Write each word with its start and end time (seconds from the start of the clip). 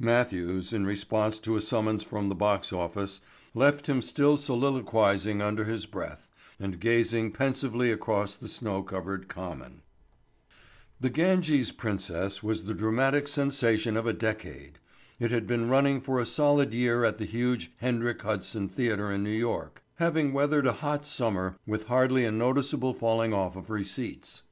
Matthews, 0.00 0.72
in 0.72 0.84
response 0.84 1.38
to 1.38 1.54
a 1.54 1.60
summons 1.60 2.02
from 2.02 2.28
the 2.28 2.34
box 2.34 2.72
office, 2.72 3.20
left 3.54 3.86
him 3.86 4.02
still 4.02 4.36
soliloquizing 4.36 5.40
under 5.40 5.64
his 5.64 5.86
breath 5.86 6.26
and 6.58 6.80
gazing 6.80 7.30
pensively 7.30 7.92
across 7.92 8.34
the 8.34 8.48
snow 8.48 8.82
covered 8.82 9.28
Common. 9.28 9.82
"The 11.00 11.10
Ganges 11.10 11.70
Princess" 11.70 12.42
was 12.42 12.64
the 12.64 12.74
dramatic 12.74 13.28
sensation 13.28 13.96
of 13.96 14.06
a 14.08 14.12
decade. 14.12 14.80
It 15.20 15.30
had 15.30 15.46
been 15.46 15.68
running 15.68 16.00
for 16.00 16.18
a 16.18 16.26
solid 16.26 16.74
year 16.74 17.04
at 17.04 17.18
the 17.18 17.24
huge 17.24 17.70
Hendrik 17.76 18.22
Hudson 18.22 18.68
Theatre 18.68 19.12
in 19.12 19.22
New 19.22 19.30
York, 19.30 19.84
having 19.98 20.32
weathered 20.32 20.66
a 20.66 20.72
hot 20.82 21.06
summer 21.06 21.54
with 21.64 21.84
hardly 21.86 22.24
a 22.24 22.32
noticeable 22.32 22.92
falling 22.92 23.32
off 23.32 23.54
of 23.54 23.70
receipts. 23.70 24.42